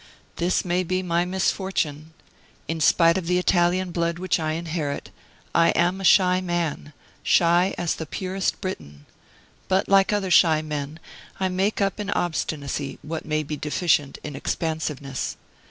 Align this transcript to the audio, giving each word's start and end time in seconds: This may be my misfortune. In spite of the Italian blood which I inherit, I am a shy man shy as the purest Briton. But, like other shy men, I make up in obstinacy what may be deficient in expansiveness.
This 0.37 0.65
may 0.65 0.81
be 0.81 1.03
my 1.03 1.25
misfortune. 1.25 2.15
In 2.67 2.81
spite 2.81 3.19
of 3.19 3.27
the 3.27 3.37
Italian 3.37 3.91
blood 3.91 4.17
which 4.17 4.39
I 4.39 4.53
inherit, 4.53 5.11
I 5.53 5.69
am 5.77 6.01
a 6.01 6.03
shy 6.03 6.41
man 6.41 6.93
shy 7.21 7.75
as 7.77 7.93
the 7.93 8.07
purest 8.07 8.59
Briton. 8.61 9.05
But, 9.67 9.87
like 9.87 10.11
other 10.11 10.31
shy 10.31 10.63
men, 10.63 10.99
I 11.39 11.49
make 11.49 11.81
up 11.81 11.99
in 11.99 12.09
obstinacy 12.09 12.97
what 13.03 13.27
may 13.27 13.43
be 13.43 13.55
deficient 13.57 14.17
in 14.23 14.35
expansiveness. 14.35 15.37